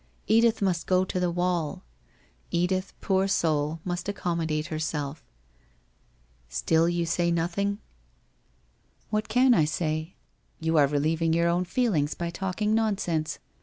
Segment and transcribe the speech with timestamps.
[0.25, 1.83] Edith must go to the wall.
[2.49, 5.23] Edith, poor soul, must ac commodate herself...
[6.49, 7.79] Still you say nothing?' 1
[9.11, 10.15] What can I say?
[10.59, 13.37] You are relieving your own feel ings by talking nonsense.